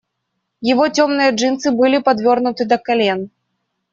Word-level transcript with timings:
Его 0.61 0.87
темные 0.87 1.29
джинсы 1.29 1.69
были 1.71 1.99
подвёрнуты 1.99 2.65
до 2.65 2.79
колен. 2.79 3.29